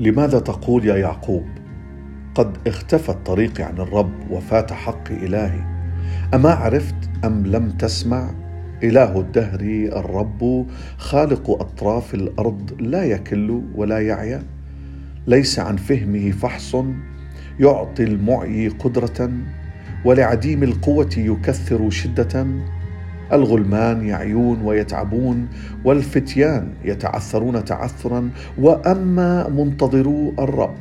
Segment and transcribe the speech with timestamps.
[0.00, 1.44] لماذا تقول يا يعقوب؟
[2.34, 5.60] قد اختفت طريقي عن الرب وفات حقي إلهي.
[6.34, 8.30] أما عرفت أم لم تسمع؟
[8.82, 9.60] إله الدهر
[9.96, 10.66] الرب
[10.98, 14.42] خالق أطراف الأرض لا يكل ولا يعيا.
[15.26, 16.76] ليس عن فهمه فحص
[17.60, 19.30] يعطي المعي قدرة
[20.04, 22.46] ولعديم القوة يكثر شدة.
[23.32, 25.48] الغلمان يعيون ويتعبون
[25.84, 30.74] والفتيان يتعثرون تعثرا وأما منتظرو الرب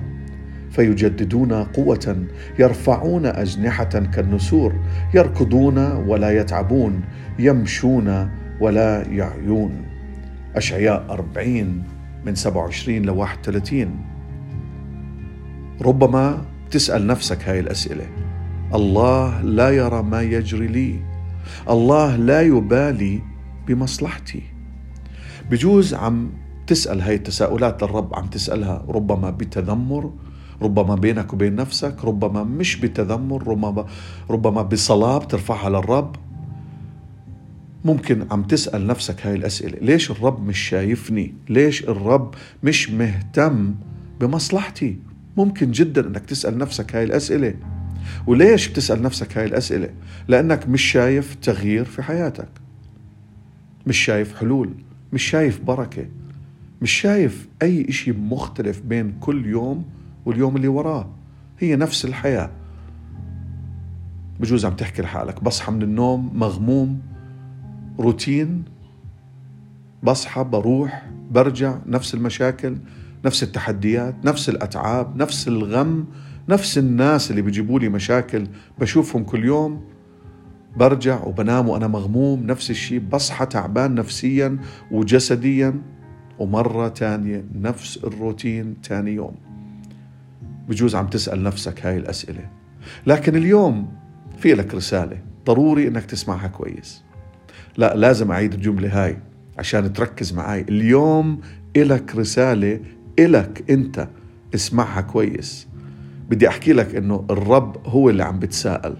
[0.71, 2.25] فيجددون قوة
[2.59, 4.73] يرفعون أجنحة كالنسور
[5.13, 7.01] يركضون ولا يتعبون
[7.39, 8.29] يمشون
[8.59, 9.71] ولا يعيون.
[10.55, 11.83] أشعياء 40
[12.25, 13.87] من 27 ل 31
[15.81, 16.41] ربما
[16.71, 18.05] تسأل نفسك هاي الأسئلة.
[18.73, 20.99] الله لا يرى ما يجري لي.
[21.69, 23.21] الله لا يبالي
[23.67, 24.41] بمصلحتي.
[25.51, 26.29] بجوز عم
[26.67, 30.13] تسأل هاي التساؤلات للرب عم تسألها ربما بتذمر
[30.61, 33.85] ربما بينك وبين نفسك ربما مش بتذمر ربما
[34.29, 36.15] ربما بصلاة بترفعها للرب.
[37.85, 43.75] ممكن عم تسأل نفسك هاي الأسئلة ليش الرب مش شايفني؟ ليش الرب مش مهتم
[44.19, 44.99] بمصلحتي؟
[45.37, 47.53] ممكن جدا إنك تسأل نفسك هاي الأسئلة.
[48.27, 49.89] وليش بتسأل نفسك هاي الأسئلة؟
[50.27, 52.49] لأنك مش شايف تغيير في حياتك.
[53.87, 54.73] مش شايف حلول
[55.13, 56.05] مش شايف بركة
[56.81, 59.85] مش شايف أي إشي مختلف بين كل يوم
[60.25, 61.09] واليوم اللي وراه.
[61.59, 62.49] هي نفس الحياة.
[64.39, 67.01] بجوز عم تحكي لحالك بصحى من النوم مغموم
[67.99, 68.63] روتين
[70.03, 72.77] بصحى بروح برجع نفس المشاكل
[73.25, 76.05] نفس التحديات نفس الأتعاب نفس الغم
[76.49, 78.47] نفس الناس اللي بيجيبوا لي مشاكل
[78.79, 79.81] بشوفهم كل يوم
[80.75, 84.57] برجع وبنام وأنا مغموم نفس الشيء بصحى تعبان نفسيا
[84.91, 85.81] وجسديا
[86.39, 89.35] ومرة تانية نفس الروتين تاني يوم.
[90.69, 92.49] بجوز عم تسأل نفسك هاي الأسئلة.
[93.07, 93.93] لكن اليوم
[94.37, 95.21] في لك رسالة.
[95.45, 97.03] ضروري إنك تسمعها كويس.
[97.77, 99.17] لا لازم أعيد الجملة هاي
[99.57, 101.41] عشان تركز معي اليوم
[101.75, 102.79] إلك رسالة
[103.19, 104.07] إلك أنت
[104.55, 105.67] اسمعها كويس.
[106.29, 108.95] بدي أحكي لك أنه الرب هو اللي عم بتساءل.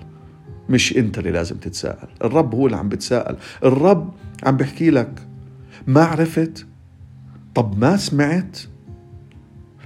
[0.69, 2.07] مش أنت اللي لازم تتساءل.
[2.23, 3.35] الرب هو اللي عم بتساءل.
[3.63, 5.27] الرب عم بحكي لك
[5.88, 6.65] ما عرفت؟
[7.55, 8.57] طب ما سمعت؟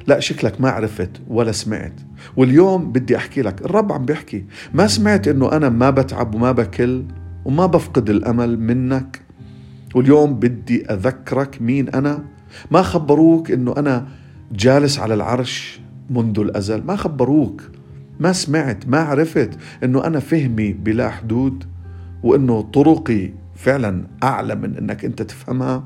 [0.07, 1.94] لا شكلك ما عرفت ولا سمعت.
[2.38, 7.06] واليوم بدي أحكي لك الرب عم بيحكي ما سمعت إنه أنا ما بتعب وما بكل
[7.46, 9.22] وما بفقد الأمل منك.
[9.96, 12.25] واليوم بدي أذكرك مين أنا.
[12.72, 14.08] ما خبروك إنه أنا
[14.52, 15.81] جالس على العرش
[16.12, 16.84] منذ الأزل.
[16.84, 17.62] ما خبروك
[18.20, 21.64] ما سمعت ما عرفت إنه أنا فهمي بلا حدود
[22.24, 25.84] وإنه طرقي فعلا أعلى من إنك أنت تفهمها.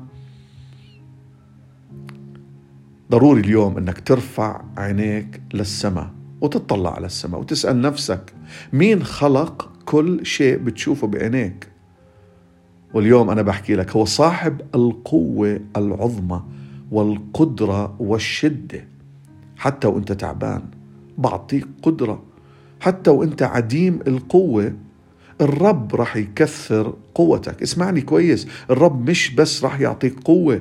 [3.10, 6.10] ضروري اليوم إنك ترفع عينيك للسماء
[6.40, 8.32] وتطلع على السماء وتسأل نفسك
[8.72, 11.68] مين خلق كل شيء بتشوفه بعينيك؟
[12.94, 16.42] واليوم أنا بحكي لك هو صاحب القوة العظمى
[16.90, 18.95] والقدرة والشدة.
[19.56, 20.62] حتى وانت تعبان.
[21.18, 22.22] بعطيك قدرة.
[22.80, 24.72] حتى وانت عديم القوة
[25.40, 27.62] الرب راح يكثر قوتك.
[27.62, 28.48] اسمعني كويس.
[28.70, 30.60] الرب مش بس راح يعطيك قوة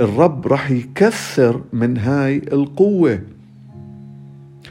[0.00, 3.20] الرب راح يكثر من هاي القوة.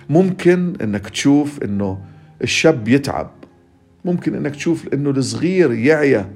[0.09, 2.01] ممكن إنك تشوف إنه
[2.41, 3.31] الشاب يتعب.
[4.05, 6.29] ممكن إنك تشوف إنه الصغير يعيا.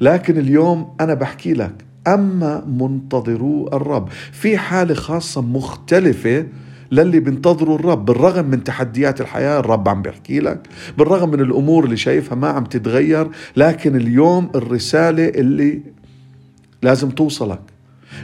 [0.00, 4.08] لكن اليوم أنا بحكي لك أما منتظرو الرب.
[4.32, 6.46] في حالة خاصة مختلفة
[6.92, 8.04] للي بينتظروا الرب.
[8.04, 10.68] بالرغم من تحديات الحياة الرب عم بيحكي لك
[10.98, 15.80] بالرغم من الأمور اللي شايفها ما عم تتغير لكن اليوم الرسالة اللي
[16.82, 17.60] لازم توصلك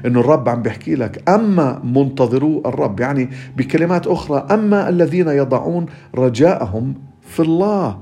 [0.06, 1.28] إنه الرب عم بيحكي لك.
[1.28, 6.94] أما منتظرو الرب يعني بكلمات أخرى أما الذين يضعون رجاءهم
[7.28, 7.99] في الله.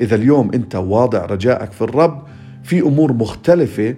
[0.00, 2.22] إذا اليوم أنت واضع رجائك في الرب
[2.62, 3.94] في أمور مختلفة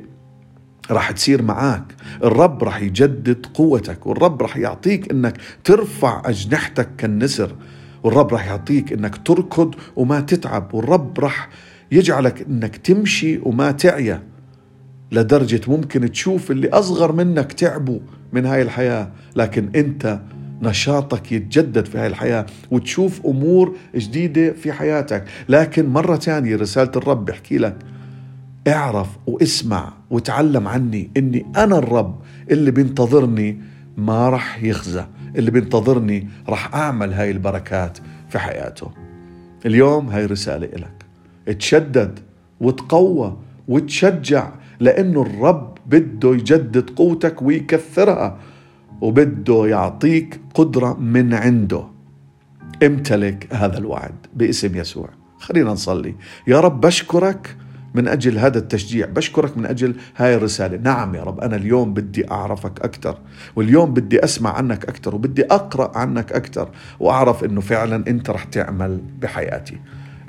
[0.90, 7.54] راح تصير معك الرب راح يجدد قوتك والرب راح يعطيك إنك ترفع أجنحتك كالنسر.
[8.02, 10.74] والرب راح يعطيك إنك تركض وما تتعب.
[10.74, 11.48] والرب راح
[11.92, 14.22] يجعلك إنك تمشي وما تعيا
[15.12, 18.00] لدرجة ممكن تشوف اللي أصغر منك تعبوا
[18.32, 19.10] من هاي الحياة.
[19.36, 20.20] لكن أنت
[20.62, 25.24] نشاطك يتجدد في هاي الحياة وتشوف أمور جديدة في حياتك.
[25.48, 27.76] لكن مرة تانية رسالة الرب بحكي لك
[28.68, 32.20] اعرف واسمع وتعلم عني إني أنا الرب
[32.50, 33.60] اللي بينتظرني
[33.96, 35.06] ما رح يخزى
[35.36, 38.90] اللي بينتظرني رح أعمل هاي البركات في حياته.
[39.66, 41.04] اليوم هاي رسالة إلك.
[41.58, 42.18] تشدد
[42.60, 43.36] وتقوى
[43.68, 48.38] وتشجع لأنه الرب بده يجدد قوتك ويكثرها
[49.00, 51.84] وبده يعطيك قدرة من عنده.
[52.82, 55.08] امتلك هذا الوعد باسم يسوع.
[55.38, 56.14] خلينا نصلي.
[56.46, 57.56] يا رب بشكرك
[57.94, 59.06] من أجل هذا التشجيع.
[59.06, 60.76] بشكرك من أجل هاي الرسالة.
[60.76, 63.18] نعم يا رب أنا اليوم بدي أعرفك أكثر
[63.56, 66.68] واليوم بدي أسمع عنك أكثر وبدي أقرأ عنك أكثر
[67.00, 69.78] وأعرف أنه فعلا أنت رح تعمل بحياتي.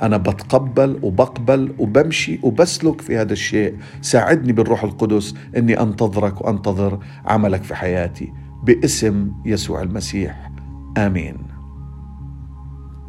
[0.01, 3.75] أنا بتقبل وبقبل وبمشي وبسلك في هذا الشيء.
[4.01, 8.33] ساعدني بالروح القدس أني أنتظرك وأنتظر عملك في حياتي.
[8.63, 10.51] باسم يسوع المسيح.
[10.97, 11.44] آمين.